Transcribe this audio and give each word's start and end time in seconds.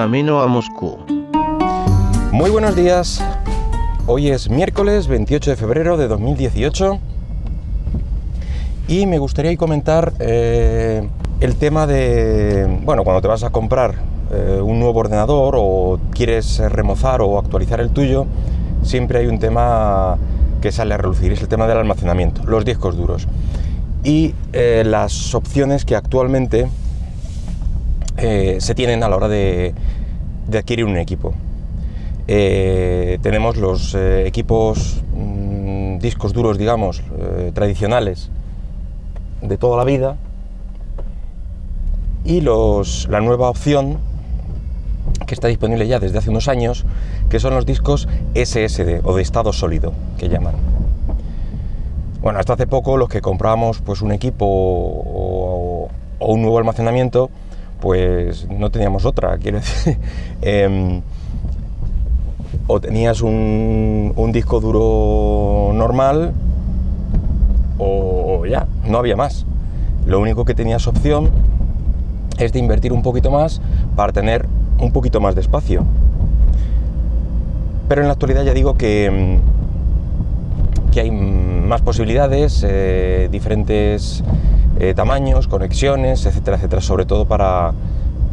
camino 0.00 0.40
a 0.40 0.46
Moscú. 0.46 0.96
Muy 2.32 2.48
buenos 2.48 2.74
días. 2.74 3.22
Hoy 4.06 4.30
es 4.30 4.48
miércoles 4.48 5.08
28 5.08 5.50
de 5.50 5.56
febrero 5.58 5.98
de 5.98 6.08
2018 6.08 6.98
y 8.88 9.04
me 9.04 9.18
gustaría 9.18 9.54
comentar 9.58 10.14
eh, 10.18 11.06
el 11.40 11.54
tema 11.56 11.86
de, 11.86 12.80
bueno, 12.82 13.04
cuando 13.04 13.20
te 13.20 13.28
vas 13.28 13.44
a 13.44 13.50
comprar 13.50 13.96
eh, 14.32 14.58
un 14.62 14.80
nuevo 14.80 15.00
ordenador 15.00 15.56
o 15.58 16.00
quieres 16.14 16.60
remozar 16.60 17.20
o 17.20 17.38
actualizar 17.38 17.82
el 17.82 17.90
tuyo, 17.90 18.24
siempre 18.82 19.18
hay 19.18 19.26
un 19.26 19.38
tema 19.38 20.16
que 20.62 20.72
sale 20.72 20.94
a 20.94 20.96
relucir, 20.96 21.30
es 21.30 21.42
el 21.42 21.48
tema 21.48 21.66
del 21.66 21.76
almacenamiento, 21.76 22.42
los 22.46 22.64
discos 22.64 22.96
duros 22.96 23.28
y 24.02 24.34
eh, 24.54 24.82
las 24.86 25.34
opciones 25.34 25.84
que 25.84 25.94
actualmente 25.94 26.70
se 28.20 28.74
tienen 28.74 29.02
a 29.02 29.08
la 29.08 29.16
hora 29.16 29.28
de, 29.28 29.74
adquirir 30.52 30.84
un 30.84 30.96
equipo. 30.96 31.34
tenemos 32.26 33.56
los 33.56 33.94
equipos 33.94 35.02
mm, 35.14 35.98
discos 35.98 36.32
duros, 36.32 36.58
digamos, 36.58 37.02
tradicionales 37.54 38.30
de 39.42 39.56
toda 39.56 39.76
la 39.76 39.84
vida 39.84 40.16
y 42.24 42.40
los, 42.40 43.08
la 43.08 43.20
nueva 43.20 43.48
opción 43.48 43.98
que 45.26 45.34
está 45.34 45.48
disponible 45.48 45.86
ya 45.86 45.98
desde 45.98 46.18
hace 46.18 46.30
unos 46.30 46.48
años, 46.48 46.84
que 47.28 47.38
son 47.40 47.54
los 47.54 47.64
discos 47.64 48.08
SSD 48.34 49.00
o 49.04 49.14
de 49.14 49.22
estado 49.22 49.52
sólido, 49.52 49.92
que 50.18 50.28
llaman. 50.28 50.54
Bueno, 52.20 52.38
hasta 52.38 52.54
hace 52.54 52.66
poco 52.66 52.96
los 52.96 53.08
que 53.08 53.20
comprábamos 53.20 53.80
pues 53.80 54.02
un 54.02 54.12
equipo 54.12 54.44
o, 54.46 55.88
un 56.18 56.42
nuevo 56.42 56.58
almacenamiento, 56.58 57.30
pues 57.80 58.48
no 58.48 58.70
teníamos 58.70 59.04
otra, 59.04 59.36
quiero 59.38 59.58
decir. 59.58 59.98
Em, 60.42 61.02
o 62.66 62.80
tenías 62.80 63.20
un, 63.20 64.30
disco 64.32 64.60
duro 64.60 65.72
normal 65.74 66.32
o 67.78 68.46
ya, 68.46 68.66
no 68.86 68.98
había 68.98 69.16
más. 69.16 69.44
Lo 70.06 70.20
único 70.20 70.44
que 70.44 70.54
tenías 70.54 70.86
opción 70.86 71.30
es 72.38 72.52
de 72.52 72.58
invertir 72.58 72.92
un 72.92 73.02
poquito 73.02 73.30
más 73.30 73.60
para 73.96 74.12
tener 74.12 74.46
un 74.78 74.92
poquito 74.92 75.20
más 75.20 75.34
de 75.34 75.40
espacio. 75.40 75.84
Pero 77.88 78.02
en 78.02 78.06
la 78.06 78.12
actualidad 78.12 78.44
ya 78.44 78.54
digo 78.54 78.74
que, 78.74 79.10
mm, 79.10 80.90
que 80.92 81.00
hay 81.00 81.10
más 81.10 81.82
posibilidades, 81.82 82.64
eh, 82.68 83.28
diferentes 83.30 84.22
eh, 84.78 84.94
tamaños, 84.94 85.48
conexiones, 85.48 86.24
etcétera, 86.26 86.56
etcétera, 86.56 86.82
sobre 86.82 87.04
todo 87.06 87.26
para, 87.26 87.72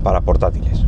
para 0.03 0.21
portátiles. 0.21 0.85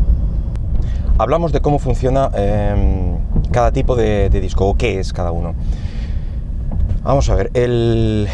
Hablamos 1.18 1.52
de 1.52 1.60
cómo 1.60 1.80
funciona 1.80 2.32
em, 2.36 3.18
cada 3.52 3.72
tipo 3.72 3.96
de, 3.96 4.30
de 4.30 4.40
disco 4.40 4.68
o 4.68 4.76
qué 4.76 5.00
es 5.00 5.12
cada 5.12 5.32
uno. 5.32 5.54
Vamos 7.04 7.30
a 7.30 7.36
ver, 7.36 7.52
el, 7.54 8.28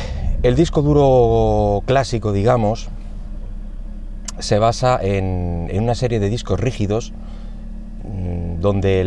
el 0.43 0.55
disco 0.55 0.81
duro 0.83 1.81
clásico, 1.87 2.31
digamos, 2.31 2.89
se 4.39 4.59
basa 4.59 4.99
en, 5.01 5.69
una 5.73 5.95
serie 5.95 6.19
de 6.19 6.29
discos 6.29 6.59
rígidos 6.59 7.13
mm, 8.03 8.61
donde 8.61 9.03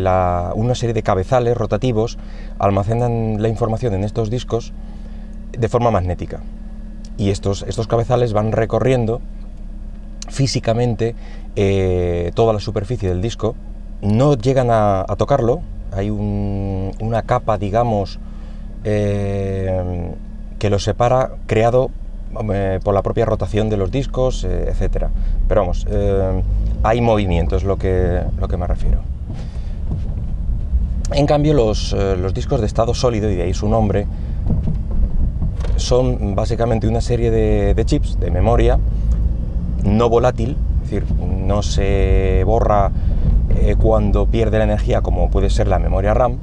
una 0.55 0.75
serie 0.75 0.93
de 0.93 1.03
cabezales 1.03 1.55
rotativos 1.55 2.17
almacenan 2.57 3.41
la 3.41 3.47
información 3.47 3.93
en 3.93 4.03
estos 4.03 4.29
discos 4.29 4.73
de 5.51 5.69
forma 5.69 5.91
magnética. 5.91 6.41
Y 7.19 7.29
estos, 7.29 7.63
estos 7.67 7.85
cabezales 7.85 8.33
van 8.33 8.51
recorriendo 8.51 9.21
físicamente 10.29 11.13
eh, 11.55 12.31
toda 12.33 12.53
la 12.53 12.59
superficie 12.59 13.09
del 13.09 13.21
disco, 13.21 13.55
no 14.01 14.35
llegan 14.35 14.69
a, 14.71 15.05
tocarlo, 15.17 15.61
hay 15.91 16.09
una 16.09 17.21
capa, 17.23 17.57
digamos, 17.57 18.19
eh, 18.83 20.13
que 20.57 20.69
los 20.69 20.83
separa 20.83 21.31
creado 21.47 21.91
eh, 22.53 22.79
por 22.83 22.93
la 22.93 23.01
propia 23.01 23.25
rotación 23.25 23.69
de 23.69 23.77
los 23.77 23.91
discos, 23.91 24.43
eh, 24.43 24.69
etc. 24.69 25.07
Pero 25.47 25.61
vamos, 25.61 25.85
hay 26.83 27.01
movimiento, 27.01 27.55
es 27.55 27.63
lo 27.63 27.77
que, 27.77 28.21
lo 28.39 28.47
que 28.47 28.57
me 28.57 28.67
refiero. 28.67 28.99
En 31.11 31.25
cambio, 31.25 31.53
los, 31.53 31.95
discos 32.33 32.61
de 32.61 32.67
estado 32.67 32.93
sólido, 32.93 33.31
y 33.31 33.35
de 33.35 33.43
ahí 33.43 33.53
su 33.53 33.67
nombre, 33.67 34.05
son 35.79 36.35
básicamente 36.35 36.87
una 36.87 37.01
serie 37.01 37.31
de, 37.31 37.85
chips 37.85 38.19
de 38.19 38.31
memoria 38.31 38.79
no 39.83 40.09
volátil, 40.09 40.57
es 40.83 40.89
decir, 40.89 41.05
no 41.19 41.63
se 41.63 42.43
borra 42.45 42.91
cuando 43.77 44.25
pierde 44.25 44.57
la 44.57 44.63
energía 44.63 45.01
como 45.01 45.29
puede 45.29 45.49
ser 45.49 45.67
la 45.67 45.79
memoria 45.79 46.13
RAM, 46.13 46.37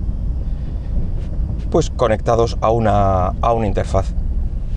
pues 1.71 1.91
conectados 1.91 2.57
a 2.61 2.71
una, 2.71 3.29
a 3.29 3.53
una 3.53 3.67
interfaz, 3.67 4.13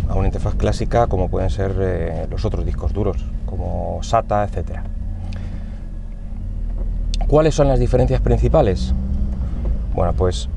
a 0.09 0.15
una 0.15 0.27
interfaz 0.27 0.55
clásica 0.55 1.07
como 1.07 1.29
pueden 1.29 1.49
ser 1.49 1.75
eh, 1.79 2.27
los 2.29 2.45
otros 2.45 2.65
discos 2.65 2.93
duros, 2.93 3.23
como 3.45 3.99
SATA, 4.01 4.43
etc. 4.43 4.79
¿Cuáles 7.27 7.55
son 7.55 7.67
las 7.67 7.79
diferencias 7.79 8.21
principales? 8.21 8.93
Bueno, 9.93 10.13
pues 10.13 10.49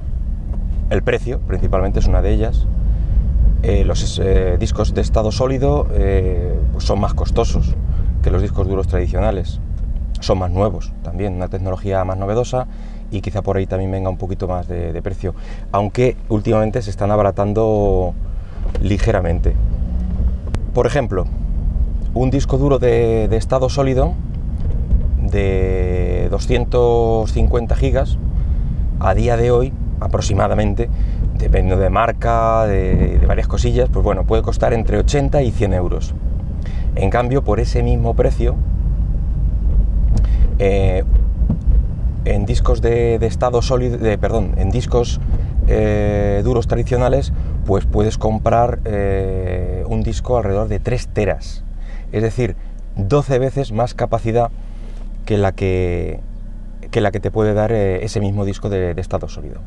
el 0.90 1.02
precio 1.02 1.38
principalmente 1.40 1.98
es 1.98 2.06
una 2.06 2.22
de 2.22 2.32
ellas. 2.32 2.66
Eh, 3.62 3.84
los 3.84 4.18
eh, 4.18 4.56
discos 4.58 4.92
de 4.92 5.00
estado 5.00 5.30
sólido 5.30 5.86
pues 6.72 6.84
son 6.84 6.98
más 6.98 7.14
costosos 7.14 7.74
que 8.22 8.30
los 8.30 8.42
discos 8.42 8.68
duros 8.68 8.86
tradicionales. 8.88 9.60
Son 10.20 10.38
más 10.38 10.50
nuevos 10.50 10.92
también, 11.02 11.34
una 11.34 11.48
tecnología 11.48 12.04
más 12.04 12.16
novedosa 12.16 12.66
y 13.12 13.20
quizá 13.20 13.42
por 13.42 13.56
ahí 13.56 13.66
también 13.66 13.90
venga 13.90 14.08
un 14.08 14.16
poquito 14.16 14.48
más 14.48 14.66
de, 14.66 15.00
precio, 15.02 15.34
aunque 15.70 16.16
últimamente 16.28 16.80
se 16.80 16.90
están 16.90 17.10
abaratando 17.10 18.14
ligeramente. 18.80 19.54
Por 20.72 20.86
ejemplo, 20.86 21.26
un 22.14 22.30
disco 22.30 22.56
duro 22.56 22.78
de, 22.78 23.28
estado 23.36 23.68
sólido 23.68 24.14
de 25.20 26.28
250 26.30 27.76
gigas 27.76 28.18
a 28.98 29.14
día 29.14 29.36
de 29.36 29.50
hoy 29.50 29.72
aproximadamente, 30.00 30.88
dependiendo 31.42 31.82
de 31.82 31.90
marca, 31.90 32.66
de, 32.66 33.20
varias 33.26 33.48
cosillas, 33.48 33.88
pues 33.92 34.04
bueno, 34.04 34.24
puede 34.24 34.42
costar 34.42 34.72
entre 34.72 34.98
80 34.98 35.42
y 35.42 35.50
100 35.50 35.74
euros. 35.74 36.14
En 36.94 37.10
cambio, 37.10 37.42
por 37.42 37.58
ese 37.58 37.82
mismo 37.82 38.14
precio, 38.14 38.54
eh, 40.58 41.02
en 42.24 42.46
discos 42.46 42.80
de, 42.80 43.16
estado 43.26 43.60
sólido, 43.60 43.98
perdón, 44.20 44.54
en 44.56 44.70
discos 44.70 45.20
eh, 45.66 46.42
duros 46.44 46.68
tradicionales, 46.68 47.32
pues 47.66 47.86
puedes 47.86 48.18
comprar 48.18 48.78
eh, 48.84 49.84
un 49.88 50.02
disco 50.02 50.36
alrededor 50.36 50.68
de 50.68 50.78
3 50.78 51.08
teras, 51.08 51.64
es 52.12 52.22
decir, 52.22 52.54
12 52.96 53.38
veces 53.40 53.72
más 53.72 53.94
capacidad 53.94 54.50
que 55.24 55.38
la 55.38 55.52
que, 55.52 56.20
que, 56.92 57.00
la 57.00 57.10
que 57.10 57.18
te 57.18 57.32
puede 57.32 57.54
dar 57.54 57.72
ese 57.72 58.20
mismo 58.20 58.44
disco 58.44 58.68
de, 58.68 58.92
estado 58.96 59.28
sólido. 59.28 59.60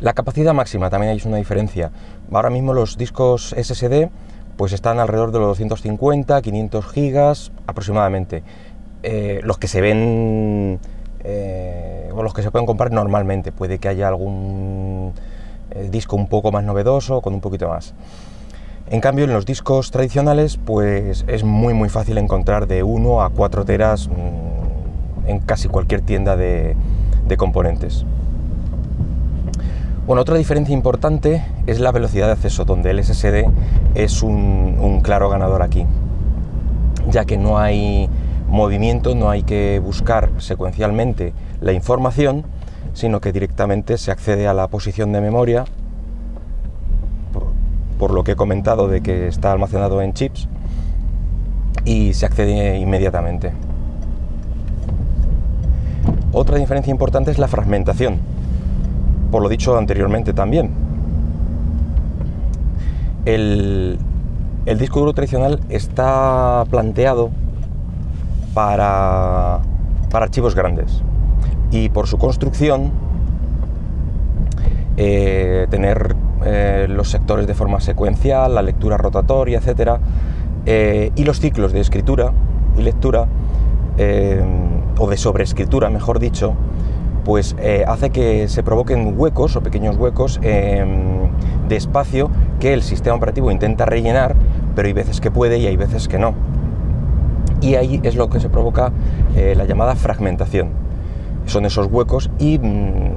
La 0.00 0.14
capacidad 0.14 0.54
máxima 0.54 0.88
también 0.90 1.12
hay 1.12 1.22
una 1.26 1.36
diferencia. 1.36 1.90
Ahora 2.32 2.50
mismo 2.50 2.72
los 2.72 2.96
discos 2.96 3.54
SSD 3.58 4.08
pues 4.56 4.72
están 4.72 4.98
alrededor 4.98 5.32
de 5.32 5.38
los 5.38 5.48
250, 5.48 6.40
500 6.42 6.86
gigas 6.86 7.52
aproximadamente. 7.66 8.42
los 9.42 9.58
que 9.58 9.68
se 9.68 9.80
ven 9.80 10.78
eh, 11.22 12.10
o 12.14 12.22
los 12.22 12.32
que 12.32 12.42
se 12.42 12.50
pueden 12.50 12.66
comprar 12.66 12.92
normalmente. 12.92 13.52
Puede 13.52 13.78
que 13.78 13.88
haya 13.88 14.08
algún 14.08 15.12
eh, 15.70 15.88
disco 15.90 16.16
un 16.16 16.28
poco 16.28 16.50
más 16.50 16.64
novedoso, 16.64 17.20
con 17.20 17.34
un 17.34 17.40
poquito 17.40 17.68
más. 17.68 17.94
En 18.88 19.00
cambio, 19.00 19.24
en 19.24 19.32
los 19.32 19.46
discos 19.46 19.90
tradicionales, 19.90 20.56
pues 20.56 21.24
es 21.28 21.44
muy 21.44 21.74
muy 21.74 21.88
fácil 21.88 22.18
encontrar 22.18 22.66
de 22.66 22.82
1 22.82 23.22
a 23.22 23.30
4 23.30 23.64
teras 23.64 24.08
mm, 24.08 25.28
en 25.28 25.38
casi 25.40 25.68
cualquier 25.68 26.00
tienda 26.00 26.36
de, 26.36 26.76
componentes. 27.36 28.04
Bueno, 30.06 30.22
otra 30.22 30.36
diferencia 30.36 30.72
importante 30.72 31.44
es 31.66 31.78
la 31.78 31.92
velocidad 31.92 32.26
de 32.26 32.32
acceso, 32.32 32.64
donde 32.64 32.90
el 32.90 33.04
SSD 33.04 33.44
es 33.94 34.22
un 34.22 35.00
claro 35.02 35.28
ganador 35.28 35.62
aquí, 35.62 35.86
ya 37.10 37.24
que 37.24 37.36
no 37.36 37.58
hay 37.58 38.08
movimiento 38.50 39.14
no 39.14 39.30
hay 39.30 39.42
que 39.44 39.80
buscar 39.82 40.30
secuencialmente 40.38 41.32
la 41.60 41.72
información, 41.72 42.44
sino 42.92 43.20
que 43.20 43.32
directamente 43.32 43.96
se 43.96 44.10
accede 44.10 44.48
a 44.48 44.54
la 44.54 44.68
posición 44.68 45.12
de 45.12 45.20
memoria, 45.20 45.64
por, 47.98 48.12
lo 48.12 48.24
que 48.24 48.32
he 48.32 48.36
comentado 48.36 48.88
de 48.88 49.02
que 49.02 49.28
está 49.28 49.52
almacenado 49.52 50.02
en 50.02 50.14
chips, 50.14 50.48
y 51.84 52.12
se 52.14 52.26
accede 52.26 52.78
inmediatamente. 52.78 53.52
Otra 56.32 56.58
diferencia 56.58 56.90
importante 56.90 57.30
es 57.30 57.38
la 57.38 57.46
fragmentación, 57.46 58.18
por 59.30 59.42
lo 59.42 59.48
dicho 59.48 59.76
anteriormente 59.76 60.32
también. 60.32 60.70
El, 63.24 63.98
el 64.66 64.78
disco 64.78 65.00
duro 65.00 65.12
tradicional 65.12 65.60
está 65.68 66.64
planteado 66.70 67.30
para 68.54 69.60
para 70.10 70.24
archivos 70.26 70.54
grandes. 70.54 71.02
Y 71.70 71.88
por 71.88 72.06
su 72.06 72.18
construcción, 72.18 72.90
eh, 74.96 75.66
tener 75.70 76.16
eh, 76.44 76.86
los 76.90 77.10
sectores 77.10 77.46
de 77.46 77.54
forma 77.54 77.80
secuencial, 77.80 78.54
la 78.54 78.62
lectura 78.62 78.98
rotatoria, 78.98 79.60
etc. 79.60 79.98
Eh, 80.66 81.12
y 81.14 81.24
los 81.24 81.40
ciclos 81.40 81.72
de 81.72 81.80
escritura 81.80 82.32
y 82.76 82.82
lectura, 82.82 83.26
o 84.98 85.10
de 85.10 85.16
sobreescritura, 85.18 85.90
mejor 85.90 86.20
dicho, 86.20 86.54
pues 87.20 87.56
hace 87.86 88.10
que 88.10 88.48
se 88.48 88.62
provoquen 88.62 89.14
huecos 89.16 89.56
o 89.56 89.62
pequeños 89.62 89.96
huecos 89.96 90.40
de 90.40 91.76
espacio 91.76 92.30
que 92.58 92.72
el 92.72 92.82
sistema 92.82 93.16
operativo 93.16 93.50
intenta 93.50 93.84
rellenar, 93.86 94.34
pero 94.74 94.88
hay 94.88 94.94
veces 94.94 95.20
que 95.20 95.30
puede 95.30 95.58
y 95.58 95.66
hay 95.66 95.76
veces 95.76 96.08
que 96.08 96.18
no. 96.18 96.34
Y 97.60 97.74
ahí 97.74 98.00
es 98.02 98.16
lo 98.16 98.28
que 98.30 98.40
se 98.40 98.48
provoca 98.48 98.92
la 99.34 99.64
llamada 99.64 99.94
fragmentación. 99.94 100.70
Son 101.46 101.64
esos 101.64 101.86
huecos 101.86 102.30
y 102.38 102.58
mm, 102.58 103.10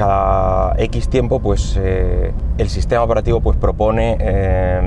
cada 0.00 0.74
X 0.78 1.08
tiempo 1.08 1.40
pues 1.40 1.76
eh, 1.78 2.32
el 2.56 2.70
sistema 2.70 3.02
operativo 3.02 3.40
pues 3.40 3.58
propone 3.58 4.16
eh, 4.18 4.80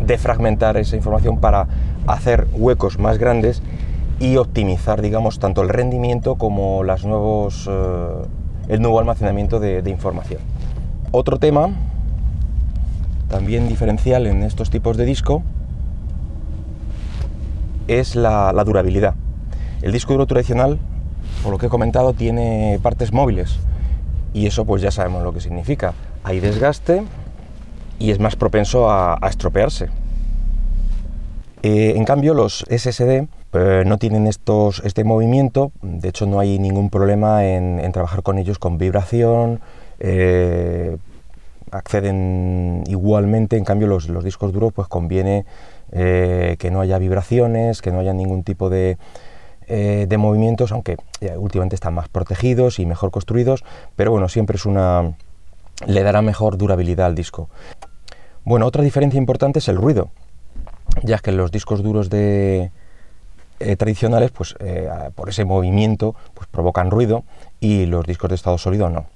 defragmentar 0.00 0.78
esa 0.78 0.96
información 0.96 1.38
para 1.38 1.66
hacer 2.06 2.46
huecos 2.54 2.98
más 2.98 3.18
grandes 3.18 3.62
y 4.20 4.36
optimizar 4.36 5.00
digamos 5.00 5.38
tanto 5.38 5.62
el 5.62 5.68
rendimiento 5.68 6.36
como 6.36 6.82
las 6.84 7.04
nuevos, 7.04 7.68
eh, 7.70 8.08
el 8.68 8.82
nuevo 8.82 8.98
almacenamiento 8.98 9.60
de, 9.60 9.88
información. 9.88 10.40
Otro 11.12 11.38
tema 11.38 11.70
también 13.28 13.68
diferencial 13.68 14.26
en 14.26 14.42
estos 14.42 14.70
tipos 14.70 14.96
de 14.96 15.04
disco 15.04 15.42
es 17.86 18.16
la, 18.16 18.52
durabilidad. 18.64 19.14
El 19.82 19.92
disco 19.92 20.12
duro 20.12 20.26
tradicional, 20.26 20.78
por 21.42 21.52
lo 21.52 21.58
que 21.58 21.66
he 21.66 21.68
comentado, 21.68 22.12
tiene 22.12 22.78
partes 22.82 23.12
móviles, 23.12 23.58
y 24.34 24.46
eso 24.46 24.64
pues 24.64 24.82
ya 24.82 24.90
sabemos 24.90 25.22
lo 25.22 25.32
que 25.32 25.40
significa. 25.40 25.94
Hay 26.24 26.40
desgaste 26.40 27.04
y 27.98 28.10
es 28.10 28.18
más 28.18 28.36
propenso 28.36 28.90
a, 28.90 29.18
estropearse. 29.28 29.88
Eh, 31.62 31.94
en 31.96 32.04
cambio, 32.04 32.34
los 32.34 32.64
SSD 32.68 33.26
eh, 33.52 33.82
no 33.86 33.98
tienen 33.98 34.26
estos, 34.26 34.82
este 34.84 35.04
movimiento, 35.04 35.72
de 35.82 36.08
hecho 36.08 36.26
no 36.26 36.40
hay 36.40 36.58
ningún 36.58 36.90
problema 36.90 37.44
en, 37.44 37.90
trabajar 37.92 38.22
con 38.22 38.38
ellos 38.38 38.58
con 38.58 38.78
vibración, 38.78 39.60
eh, 40.00 40.96
acceden 41.70 42.84
igualmente, 42.86 43.56
en 43.56 43.64
cambio 43.64 43.88
los, 43.88 44.08
los 44.08 44.24
discos 44.24 44.52
duros 44.52 44.72
pues 44.72 44.88
conviene 44.88 45.44
que 45.90 46.68
no 46.70 46.82
haya 46.82 46.98
vibraciones, 46.98 47.80
que 47.80 47.90
no 47.90 48.00
haya 48.00 48.12
ningún 48.12 48.42
tipo 48.42 48.68
de, 48.68 48.98
eh, 49.70 50.06
de 50.08 50.16
movimientos, 50.16 50.72
aunque 50.72 50.96
eh, 51.20 51.36
últimamente 51.36 51.74
están 51.74 51.92
más 51.92 52.08
protegidos 52.08 52.78
y 52.78 52.86
mejor 52.86 53.10
construidos, 53.10 53.64
pero 53.96 54.10
bueno, 54.10 54.30
siempre 54.30 54.56
es 54.56 54.64
una... 54.64 55.12
le 55.86 56.02
dará 56.02 56.22
mejor 56.22 56.56
durabilidad 56.56 57.04
al 57.04 57.14
disco. 57.14 57.50
Bueno, 58.46 58.64
otra 58.64 58.82
diferencia 58.82 59.18
importante 59.18 59.58
es 59.58 59.68
el 59.68 59.76
ruido, 59.76 60.08
ya 61.02 61.18
que 61.18 61.32
los 61.32 61.50
discos 61.50 61.82
duros 61.82 62.08
de, 62.08 62.70
eh, 63.60 63.76
tradicionales, 63.76 64.30
pues 64.30 64.54
por 65.14 65.28
ese 65.28 65.44
movimiento, 65.44 66.14
pues 66.34 66.48
provocan 66.48 66.90
ruido 66.90 67.24
y 67.60 67.86
los 67.86 68.04
discos 68.06 68.30
de 68.30 68.36
estado 68.36 68.58
sólido 68.58 68.88
no. 68.88 69.06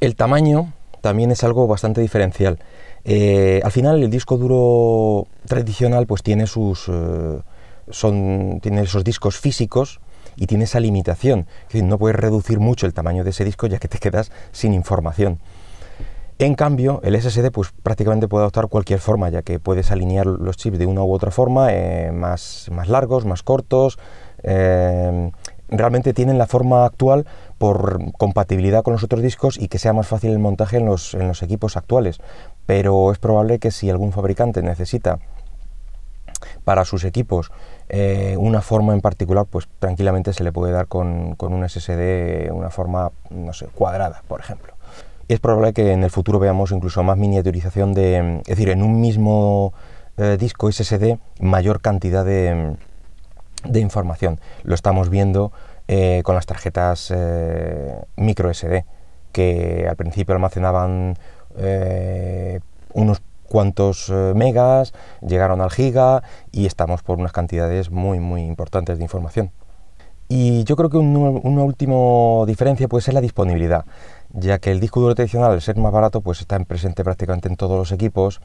El 0.00 0.16
tamaño 0.16 0.72
también 1.00 1.30
es 1.30 1.44
algo 1.44 1.66
bastante 1.66 2.00
diferencial. 2.00 2.58
al 3.04 3.72
final 3.72 4.02
el 4.02 4.10
disco 4.10 4.36
duro 4.36 5.26
tradicional 5.46 6.06
pues 6.06 6.22
tiene 6.22 6.46
sus 6.46 6.90
son, 7.90 8.60
tiene 8.62 8.82
esos 8.82 9.04
discos 9.04 9.38
físicos 9.38 10.00
y 10.36 10.46
tiene 10.46 10.64
esa 10.64 10.80
limitación. 10.80 11.46
no 11.72 11.98
puedes 11.98 12.16
reducir 12.16 12.60
mucho 12.60 12.86
el 12.86 12.94
tamaño 12.94 13.24
de 13.24 13.30
ese 13.30 13.44
disco 13.44 13.66
ya 13.66 13.78
que 13.78 13.88
te 13.88 13.98
quedas 13.98 14.30
sin 14.52 14.74
información. 14.74 15.38
En 16.38 16.54
cambio, 16.54 17.00
el 17.02 17.20
SSD 17.20 17.50
pues, 17.50 17.72
prácticamente 17.82 18.28
puede 18.28 18.42
adoptar 18.42 18.68
cualquier 18.68 19.00
forma, 19.00 19.30
ya 19.30 19.42
que 19.42 19.58
puedes 19.58 19.90
alinear 19.90 20.26
los 20.26 20.56
chips 20.58 20.78
de 20.78 20.84
una 20.84 21.02
u 21.02 21.12
otra 21.12 21.30
forma, 21.30 21.72
eh, 21.72 22.12
más, 22.12 22.68
más, 22.70 22.88
largos, 22.88 23.24
más 23.24 23.42
cortos. 23.42 23.98
Eh, 24.42 25.30
realmente 25.68 26.12
tienen 26.12 26.36
la 26.36 26.46
forma 26.46 26.84
actual 26.84 27.26
por 27.56 28.12
compatibilidad 28.18 28.82
con 28.82 28.92
los 28.92 29.02
otros 29.02 29.22
discos 29.22 29.58
y 29.58 29.68
que 29.68 29.78
sea 29.78 29.94
más 29.94 30.06
fácil 30.06 30.30
el 30.30 30.38
montaje 30.38 30.76
en 30.76 30.84
los, 30.84 31.14
en 31.14 31.26
los 31.26 31.42
equipos 31.42 31.78
actuales. 31.78 32.18
Pero 32.66 33.10
es 33.12 33.18
probable 33.18 33.58
que 33.58 33.70
si 33.70 33.88
algún 33.88 34.12
fabricante 34.12 34.62
necesita 34.62 35.18
para 36.64 36.84
sus 36.84 37.04
equipos 37.04 37.50
eh, 37.88 38.36
una 38.38 38.60
forma 38.60 38.92
en 38.92 39.00
particular, 39.00 39.46
pues 39.48 39.68
tranquilamente 39.78 40.34
se 40.34 40.44
le 40.44 40.52
puede 40.52 40.72
dar 40.72 40.86
con, 40.86 41.36
un 41.38 41.68
SSD 41.68 42.50
una 42.52 42.70
forma, 42.70 43.10
no 43.30 43.54
sé, 43.54 43.66
cuadrada, 43.66 44.22
por 44.28 44.40
ejemplo. 44.40 44.74
Es 45.28 45.40
probable 45.40 45.72
que 45.72 45.92
en 45.92 46.04
el 46.04 46.10
futuro 46.10 46.38
veamos 46.38 46.70
incluso 46.70 47.02
más 47.02 47.18
miniaturización 47.18 47.94
de, 47.94 48.38
es 48.38 48.44
decir, 48.44 48.68
en 48.68 48.82
un 48.82 49.00
mismo 49.00 49.72
eh, 50.16 50.36
disco 50.38 50.70
SSD 50.70 51.18
mayor 51.40 51.80
cantidad 51.80 52.24
de, 52.24 52.76
información. 53.74 54.40
Lo 54.62 54.74
estamos 54.74 55.10
viendo 55.10 55.52
eh, 55.88 56.22
con 56.24 56.36
las 56.36 56.46
tarjetas 56.46 57.12
micro 58.16 58.52
SD, 58.52 58.84
que 59.32 59.86
al 59.88 59.96
principio 59.96 60.34
almacenaban 60.34 61.18
unos 62.92 63.20
cuantos 63.46 64.08
eh, 64.10 64.32
megas, 64.34 64.92
llegaron 65.20 65.60
al 65.60 65.70
giga 65.70 66.22
y 66.52 66.66
estamos 66.66 67.02
por 67.02 67.18
unas 67.18 67.32
cantidades 67.32 67.90
muy, 67.90 68.20
muy 68.20 68.42
importantes 68.42 68.98
de 68.98 69.04
información. 69.04 69.50
Y 70.28 70.64
yo 70.64 70.74
creo 70.74 70.90
que 70.90 70.98
una 70.98 71.62
última 71.62 72.44
diferencia 72.46 72.88
puede 72.88 73.02
ser 73.02 73.14
la 73.14 73.20
disponibilidad, 73.20 73.84
ya 74.32 74.58
que 74.58 74.72
el 74.72 74.80
disco 74.80 75.00
duro 75.00 75.14
tradicional, 75.14 75.52
al 75.52 75.62
ser 75.62 75.76
más 75.76 75.92
barato, 75.92 76.20
pues 76.20 76.40
está 76.40 76.58
presente 76.60 77.04
prácticamente 77.04 77.48
en 77.48 77.56
todos 77.56 77.78
los 77.78 77.92
equipos 77.92 78.40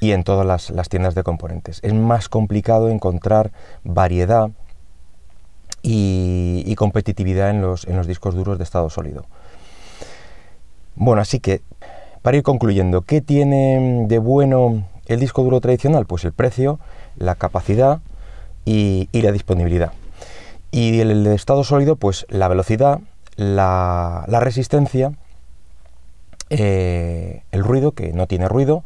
y 0.00 0.12
en 0.12 0.24
todas 0.24 0.72
las, 0.72 0.88
tiendas 0.88 1.14
de 1.14 1.22
componentes. 1.22 1.80
Es 1.82 1.92
más 1.92 2.28
complicado 2.28 2.88
encontrar 2.88 3.52
variedad 3.84 4.50
y, 5.82 6.74
competitividad 6.76 7.50
en 7.50 7.60
los, 7.60 7.86
en 7.86 7.96
los 7.96 8.06
discos 8.06 8.34
duros 8.34 8.58
de 8.58 8.64
estado 8.64 8.88
sólido. 8.88 9.26
Bueno, 10.96 11.22
así 11.22 11.38
que 11.38 11.60
para 12.22 12.36
ir 12.36 12.42
concluyendo, 12.42 13.02
¿qué 13.02 13.20
tiene 13.20 14.06
de 14.08 14.18
bueno 14.18 14.84
el 15.06 15.20
disco 15.20 15.42
duro 15.42 15.60
tradicional? 15.60 16.06
Pues 16.06 16.24
el 16.24 16.32
precio, 16.32 16.78
la 17.16 17.34
capacidad 17.34 18.00
y, 18.64 19.08
la 19.12 19.32
disponibilidad. 19.32 19.92
Y 20.72 21.00
el 21.00 21.22
de 21.22 21.34
estado 21.34 21.64
sólido, 21.64 21.96
pues 21.96 22.26
la 22.30 22.48
velocidad, 22.48 23.00
la, 23.36 24.24
resistencia, 24.26 25.12
eh, 26.48 27.42
el 27.52 27.62
ruido, 27.62 27.92
que 27.92 28.14
no 28.14 28.26
tiene 28.26 28.48
ruido, 28.48 28.82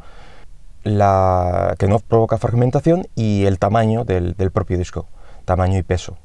la, 0.83 1.75
que 1.79 1.87
no 1.87 1.99
provoca 1.99 2.37
fragmentación 2.37 3.07
y 3.15 3.45
el 3.45 3.57
tamaño 3.57 4.03
del, 4.03 4.35
propio 4.51 4.77
disco, 4.77 5.07
tamaño 5.45 5.79
y 5.79 5.83
peso. 5.83 6.17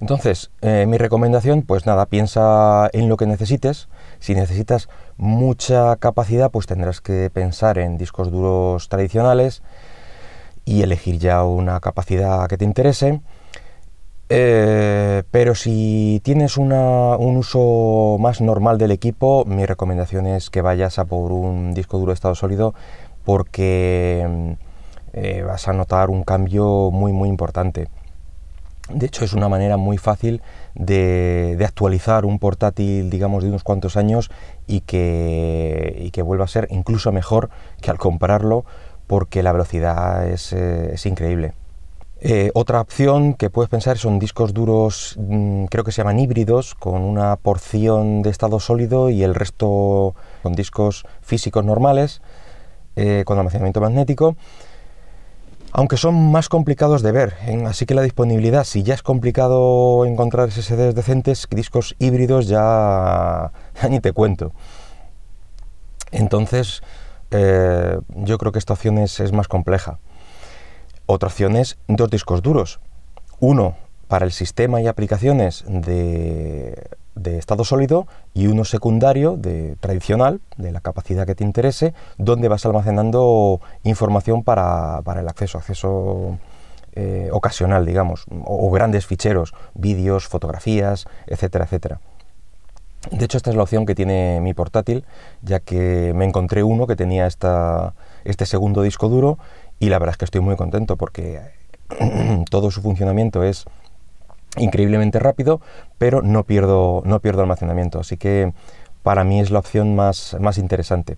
Entonces, 0.00 0.52
eh, 0.60 0.86
mi 0.86 0.96
recomendación, 0.96 1.62
pues 1.62 1.84
nada, 1.84 2.06
piensa 2.06 2.88
en 2.92 3.08
lo 3.08 3.16
que 3.16 3.26
necesites. 3.26 3.88
Si 4.20 4.36
necesitas 4.36 4.88
mucha 5.16 5.96
capacidad, 5.96 6.52
pues 6.52 6.66
tendrás 6.66 7.00
que 7.00 7.30
pensar 7.30 7.78
en 7.78 7.98
discos 7.98 8.30
duros 8.30 8.88
tradicionales 8.88 9.60
y 10.64 10.82
elegir 10.82 11.18
ya 11.18 11.42
una 11.42 11.80
capacidad 11.80 12.46
que 12.46 12.56
te 12.56 12.64
interese. 12.64 13.20
Eh, 14.30 15.22
pero 15.30 15.54
si 15.54 16.20
tienes 16.22 16.58
un 16.58 16.72
uso 16.72 18.16
más 18.20 18.40
normal 18.40 18.78
del 18.78 18.90
equipo, 18.90 19.44
mi 19.46 19.64
recomendación 19.64 20.26
es 20.26 20.50
que 20.50 20.60
vayas 20.60 20.98
a 20.98 21.06
por 21.06 21.32
un 21.32 21.72
disco 21.72 21.98
duro 21.98 22.10
de 22.10 22.14
estado 22.14 22.34
sólido 22.34 22.74
porque 23.24 24.56
eh, 25.14 25.42
vas 25.46 25.68
a 25.68 25.72
notar 25.72 26.10
un 26.10 26.22
cambio 26.24 26.90
muy 26.90 27.12
muy 27.12 27.28
importante. 27.28 27.88
De 28.92 29.06
hecho, 29.06 29.24
es 29.24 29.34
una 29.34 29.50
manera 29.50 29.76
muy 29.76 29.98
fácil 29.98 30.40
de, 30.74 31.58
actualizar 31.62 32.24
un 32.24 32.38
portátil, 32.38 33.10
digamos, 33.10 33.42
de 33.42 33.50
unos 33.50 33.62
cuantos 33.62 33.98
años 33.98 34.30
y 34.66 34.80
que, 34.80 36.08
que, 36.12 36.22
vuelva 36.22 36.46
a 36.46 36.48
ser 36.48 36.68
incluso 36.70 37.12
mejor 37.12 37.50
que 37.82 37.90
al 37.90 37.98
comprarlo 37.98 38.64
porque 39.06 39.42
la 39.42 39.52
velocidad 39.52 40.26
es, 40.26 40.54
eh, 40.54 40.94
increíble. 41.04 41.52
Eh, 42.20 42.50
otra 42.54 42.80
opción 42.80 43.34
que 43.34 43.48
puedes 43.48 43.68
pensar 43.68 43.96
son 43.96 44.18
discos 44.18 44.52
duros, 44.52 45.14
mm, 45.18 45.66
creo 45.66 45.84
que 45.84 45.92
se 45.92 45.98
llaman 46.02 46.18
híbridos, 46.18 46.74
con 46.74 47.02
una 47.02 47.36
porción 47.36 48.22
de 48.22 48.30
estado 48.30 48.58
sólido 48.58 49.08
y 49.08 49.22
el 49.22 49.34
resto 49.34 50.14
con 50.42 50.54
discos 50.54 51.04
físicos 51.22 51.64
normales, 51.64 52.20
eh, 52.96 53.22
con 53.24 53.38
almacenamiento 53.38 53.80
magnético 53.80 54.36
aunque 55.72 55.96
son 55.96 56.30
más 56.32 56.48
complicados 56.48 57.02
de 57.02 57.12
ver, 57.12 57.34
así 57.66 57.86
que 57.86 57.94
la 57.94 58.02
disponibilidad, 58.02 58.64
si 58.64 58.82
ya 58.82 58.94
es 58.94 59.02
complicado 59.02 60.04
encontrar 60.06 60.50
SSDs 60.50 60.94
decentes, 60.94 61.46
discos 61.50 61.94
híbridos 61.98 62.48
ya, 62.48 63.52
ni 63.88 64.00
te 64.00 64.12
cuento. 64.12 64.52
Entonces, 66.10 66.82
eh, 67.30 67.98
yo 68.16 68.38
creo 68.38 68.52
que 68.52 68.58
esta 68.58 68.72
opción 68.72 68.98
es, 68.98 69.32
más 69.32 69.48
compleja. 69.48 69.98
Otra 71.10 71.28
opción 71.28 71.56
es 71.56 71.78
dos 71.88 72.10
discos 72.10 72.42
duros. 72.42 72.80
Uno 73.40 73.76
para 74.08 74.26
el 74.26 74.30
sistema 74.30 74.82
y 74.82 74.88
aplicaciones 74.88 75.64
de, 75.66 76.86
estado 77.24 77.64
sólido 77.64 78.06
y 78.34 78.48
uno 78.48 78.66
secundario 78.66 79.38
de 79.38 79.76
tradicional, 79.80 80.42
de 80.58 80.70
la 80.70 80.82
capacidad 80.82 81.26
que 81.26 81.34
te 81.34 81.44
interese, 81.44 81.94
donde 82.18 82.48
vas 82.48 82.66
almacenando 82.66 83.62
información 83.84 84.44
para, 84.44 85.02
el 85.18 85.28
acceso, 85.28 85.56
acceso 85.56 86.36
eh, 86.92 87.30
ocasional, 87.32 87.86
digamos, 87.86 88.26
o, 88.44 88.70
grandes 88.70 89.06
ficheros, 89.06 89.54
vídeos, 89.72 90.28
fotografías, 90.28 91.06
etcétera, 91.26 91.64
etcétera. 91.64 92.00
De 93.10 93.24
hecho, 93.24 93.38
esta 93.38 93.48
es 93.48 93.56
la 93.56 93.62
opción 93.62 93.86
que 93.86 93.94
tiene 93.94 94.40
mi 94.42 94.52
portátil, 94.52 95.06
ya 95.40 95.60
que 95.60 96.12
me 96.14 96.26
encontré 96.26 96.62
uno 96.64 96.86
que 96.86 96.96
tenía 96.96 97.26
este 97.26 98.44
segundo 98.44 98.82
disco 98.82 99.08
duro 99.08 99.38
y 99.78 99.88
la 99.88 99.98
verdad 99.98 100.14
es 100.14 100.18
que 100.18 100.24
estoy 100.24 100.40
muy 100.40 100.56
contento 100.56 100.96
porque 100.96 101.40
todo 102.50 102.70
su 102.70 102.82
funcionamiento 102.82 103.42
es 103.42 103.64
increíblemente 104.56 105.18
rápido, 105.18 105.60
pero 105.98 106.22
no 106.22 106.44
pierdo, 106.44 107.02
no 107.04 107.20
pierdo 107.20 107.42
almacenamiento. 107.42 108.00
Así 108.00 108.16
que 108.16 108.52
para 109.02 109.24
mí 109.24 109.40
es 109.40 109.50
la 109.50 109.58
opción 109.58 109.94
más, 109.94 110.36
más 110.40 110.58
interesante. 110.58 111.16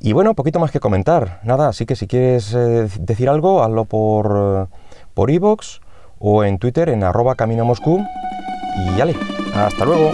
Y 0.00 0.12
bueno, 0.12 0.34
poquito 0.34 0.60
más 0.60 0.70
que 0.70 0.80
comentar. 0.80 1.40
Nada, 1.44 1.68
así 1.68 1.86
que 1.86 1.96
si 1.96 2.06
quieres 2.06 2.52
eh, 2.54 2.88
decir 3.00 3.28
algo, 3.28 3.62
hazlo 3.62 3.84
por 3.86 4.68
por 5.14 5.30
iVoox 5.30 5.80
o 6.18 6.44
en 6.44 6.58
Twitter 6.58 6.88
en 6.88 7.04
arroba 7.04 7.36
camino 7.36 7.64
moscú. 7.64 8.04
Y 8.76 9.00
hasta 9.54 9.84
luego. 9.84 10.10